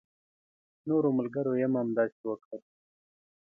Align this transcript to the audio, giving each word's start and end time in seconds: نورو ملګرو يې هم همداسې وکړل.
نورو 0.87 1.09
ملګرو 1.19 1.53
يې 1.61 1.67
هم 1.67 1.73
همداسې 1.81 2.21
وکړل. 2.27 2.61